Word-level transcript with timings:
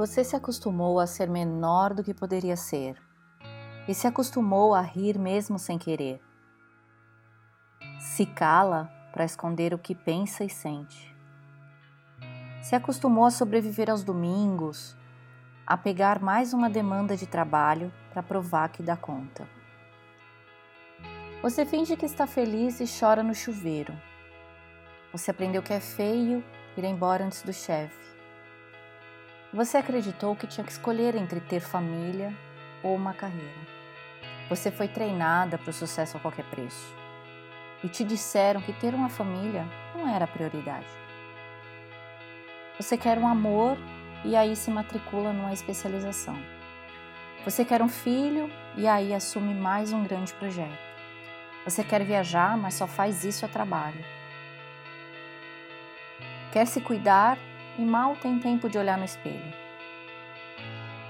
Você 0.00 0.24
se 0.24 0.34
acostumou 0.34 0.98
a 0.98 1.06
ser 1.06 1.28
menor 1.28 1.92
do 1.92 2.02
que 2.02 2.14
poderia 2.14 2.56
ser 2.56 2.96
e 3.86 3.92
se 3.92 4.06
acostumou 4.06 4.74
a 4.74 4.80
rir 4.80 5.18
mesmo 5.18 5.58
sem 5.58 5.76
querer. 5.76 6.22
Se 7.98 8.24
cala 8.24 8.90
para 9.12 9.26
esconder 9.26 9.74
o 9.74 9.78
que 9.78 9.94
pensa 9.94 10.42
e 10.42 10.48
sente. 10.48 11.14
Se 12.62 12.74
acostumou 12.74 13.26
a 13.26 13.30
sobreviver 13.30 13.90
aos 13.90 14.02
domingos, 14.02 14.96
a 15.66 15.76
pegar 15.76 16.18
mais 16.18 16.54
uma 16.54 16.70
demanda 16.70 17.14
de 17.14 17.26
trabalho 17.26 17.92
para 18.10 18.22
provar 18.22 18.70
que 18.70 18.82
dá 18.82 18.96
conta. 18.96 19.46
Você 21.42 21.66
finge 21.66 21.94
que 21.94 22.06
está 22.06 22.26
feliz 22.26 22.80
e 22.80 22.86
chora 22.86 23.22
no 23.22 23.34
chuveiro. 23.34 23.92
Você 25.12 25.30
aprendeu 25.30 25.62
que 25.62 25.74
é 25.74 25.80
feio 25.80 26.42
ir 26.74 26.84
embora 26.84 27.22
antes 27.22 27.42
do 27.42 27.52
chefe. 27.52 28.19
Você 29.52 29.78
acreditou 29.78 30.36
que 30.36 30.46
tinha 30.46 30.64
que 30.64 30.70
escolher 30.70 31.16
entre 31.16 31.40
ter 31.40 31.58
família 31.58 32.32
ou 32.84 32.94
uma 32.94 33.12
carreira. 33.12 33.58
Você 34.48 34.70
foi 34.70 34.86
treinada 34.86 35.58
para 35.58 35.70
o 35.70 35.72
sucesso 35.72 36.16
a 36.16 36.20
qualquer 36.20 36.44
preço. 36.44 36.94
E 37.82 37.88
te 37.88 38.04
disseram 38.04 38.60
que 38.60 38.72
ter 38.72 38.94
uma 38.94 39.08
família 39.08 39.66
não 39.92 40.06
era 40.06 40.24
a 40.24 40.28
prioridade. 40.28 40.86
Você 42.78 42.96
quer 42.96 43.18
um 43.18 43.26
amor 43.26 43.76
e 44.24 44.36
aí 44.36 44.54
se 44.54 44.70
matricula 44.70 45.32
numa 45.32 45.52
especialização. 45.52 46.38
Você 47.44 47.64
quer 47.64 47.82
um 47.82 47.88
filho 47.88 48.48
e 48.76 48.86
aí 48.86 49.12
assume 49.12 49.52
mais 49.52 49.92
um 49.92 50.04
grande 50.04 50.32
projeto. 50.34 50.78
Você 51.64 51.82
quer 51.82 52.04
viajar, 52.04 52.56
mas 52.56 52.74
só 52.74 52.86
faz 52.86 53.24
isso 53.24 53.44
a 53.44 53.48
trabalho. 53.48 54.04
Quer 56.52 56.66
se 56.66 56.80
cuidar 56.80 57.36
e 57.80 57.84
mal 57.84 58.14
tem 58.14 58.38
tempo 58.38 58.68
de 58.68 58.76
olhar 58.76 58.98
no 58.98 59.06
espelho. 59.06 59.54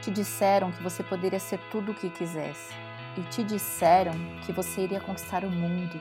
Te 0.00 0.12
disseram 0.12 0.70
que 0.70 0.80
você 0.80 1.02
poderia 1.02 1.40
ser 1.40 1.58
tudo 1.72 1.90
o 1.90 1.94
que 1.94 2.08
quisesse, 2.08 2.72
e 3.18 3.22
te 3.22 3.42
disseram 3.42 4.12
que 4.46 4.52
você 4.52 4.82
iria 4.82 5.00
conquistar 5.00 5.44
o 5.44 5.50
mundo. 5.50 6.00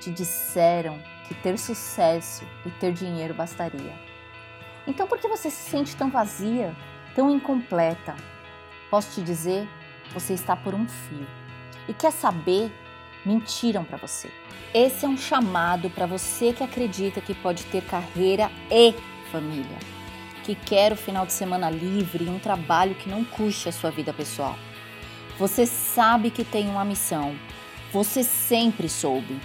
Te 0.00 0.10
disseram 0.10 0.98
que 1.26 1.34
ter 1.34 1.58
sucesso 1.58 2.46
e 2.64 2.70
ter 2.70 2.92
dinheiro 2.92 3.34
bastaria. 3.34 3.92
Então, 4.86 5.06
por 5.06 5.18
que 5.18 5.28
você 5.28 5.50
se 5.50 5.68
sente 5.70 5.94
tão 5.94 6.08
vazia, 6.08 6.74
tão 7.14 7.30
incompleta? 7.30 8.16
Posso 8.90 9.14
te 9.14 9.22
dizer, 9.22 9.68
você 10.14 10.32
está 10.32 10.56
por 10.56 10.74
um 10.74 10.88
fio. 10.88 11.26
E 11.86 11.92
quer 11.92 12.10
saber? 12.10 12.72
Mentiram 13.26 13.84
para 13.84 13.98
você. 13.98 14.30
Esse 14.72 15.04
é 15.04 15.08
um 15.08 15.16
chamado 15.16 15.90
para 15.90 16.06
você 16.06 16.54
que 16.54 16.64
acredita 16.64 17.20
que 17.20 17.34
pode 17.34 17.64
ter 17.66 17.82
carreira 17.84 18.50
e 18.70 18.94
família, 19.30 19.78
que 20.44 20.54
quer 20.54 20.92
o 20.92 20.96
final 20.96 21.24
de 21.24 21.32
semana 21.32 21.70
livre 21.70 22.24
e 22.24 22.28
um 22.28 22.38
trabalho 22.38 22.94
que 22.94 23.08
não 23.08 23.24
custe 23.24 23.68
a 23.68 23.72
sua 23.72 23.90
vida 23.90 24.12
pessoal. 24.12 24.56
Você 25.38 25.66
sabe 25.66 26.30
que 26.30 26.44
tem 26.44 26.68
uma 26.68 26.84
missão, 26.84 27.36
você 27.92 28.24
sempre 28.24 28.88
soube. 28.88 29.40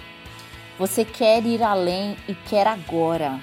Você 0.78 1.04
quer 1.04 1.44
ir 1.46 1.62
além 1.62 2.16
e 2.28 2.34
quer 2.34 2.66
agora. 2.66 3.38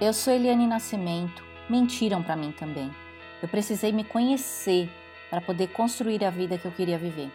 Eu 0.00 0.12
sou 0.12 0.32
Eliane 0.32 0.66
Nascimento, 0.66 1.42
mentiram 1.68 2.22
para 2.22 2.36
mim 2.36 2.52
também. 2.52 2.94
Eu 3.42 3.48
precisei 3.48 3.90
me 3.90 4.04
conhecer 4.04 4.90
para 5.30 5.40
poder 5.40 5.68
construir 5.68 6.24
a 6.24 6.30
vida 6.30 6.58
que 6.58 6.66
eu 6.66 6.72
queria 6.72 6.98
viver. 6.98 7.30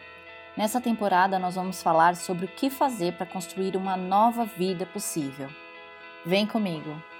Nessa 0.55 0.79
temporada, 0.79 1.39
nós 1.39 1.55
vamos 1.55 1.81
falar 1.81 2.15
sobre 2.15 2.45
o 2.45 2.47
que 2.47 2.69
fazer 2.69 3.13
para 3.13 3.25
construir 3.25 3.75
uma 3.75 3.97
nova 3.97 4.45
vida 4.45 4.85
possível. 4.85 5.49
Vem 6.25 6.45
comigo! 6.45 7.12